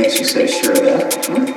makes 0.00 0.18
you 0.18 0.24
so 0.24 0.46
sure 0.46 0.72
of 0.72 0.82
that? 0.82 1.26
Huh? 1.26 1.49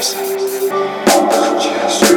Magnificent. 0.00 0.70
Just 1.60 2.09